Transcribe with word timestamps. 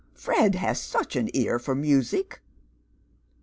"Fred 0.23 0.55
has 0.55 0.81
such 0.81 1.15
an 1.15 1.29
ear 1.35 1.59
for 1.59 1.75
music." 1.75 2.41